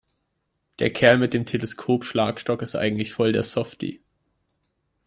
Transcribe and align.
Der 0.79 0.89
Kerl 0.91 1.19
mit 1.19 1.35
dem 1.35 1.45
Teleskopschlagstock 1.45 2.63
ist 2.63 2.75
eigentlich 2.75 3.13
voll 3.13 3.33
der 3.33 3.43
Softie. 3.43 4.01